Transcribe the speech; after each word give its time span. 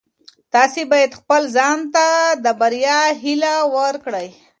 تاسي 0.53 0.83
باید 0.91 1.11
خپل 1.19 1.41
ځان 1.57 1.79
ته 1.93 2.05
د 2.43 2.45
بریا 2.59 2.99
هیله 3.21 3.53
ورکړئ. 3.77 4.27